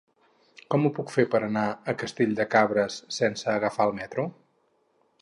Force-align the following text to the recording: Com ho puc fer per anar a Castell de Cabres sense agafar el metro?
Com 0.73 0.87
ho 0.87 0.91
puc 0.99 1.13
fer 1.15 1.25
per 1.35 1.41
anar 1.49 1.67
a 1.71 1.95
Castell 2.05 2.35
de 2.41 2.49
Cabres 2.57 2.99
sense 3.21 3.55
agafar 3.61 3.91
el 3.91 3.99
metro? 4.03 4.31